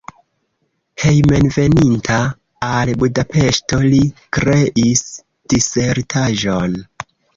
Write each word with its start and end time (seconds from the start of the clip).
Hejmenveninta 1.03 2.17
al 2.69 2.91
Budapeŝto 3.03 3.79
li 3.91 3.99
kreis 4.39 5.05
disertaĵon. 5.55 6.79